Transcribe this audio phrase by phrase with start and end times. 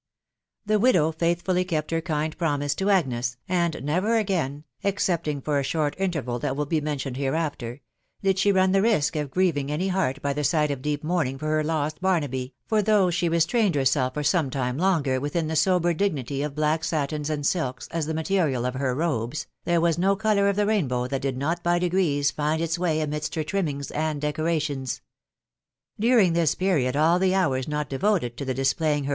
[0.65, 5.63] The widow faithfully kept her kind promise to Agnes, and never again (excepting for a
[5.63, 7.81] short interval that will be men tioned hereafter)
[8.23, 11.37] did she run the risk of grieving any heart by the sight of deep mourning
[11.37, 15.55] for her lost Barnaby, for though she restrained herself for some time longer within the
[15.55, 19.99] sober dignity of black satins and silks as the material of her robes, there was
[19.99, 23.43] no colour of the rainbow that did not by degrees £nd its way amidst her
[23.43, 25.01] trimmings and faeatt&OHfc.
[25.97, 29.09] ~\yas«*% this period all the hours not devoted Xo Xk* &■$»}»%^*« lOt) THE WIDOW BARNABT.